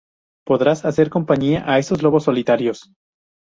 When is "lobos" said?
2.01-2.23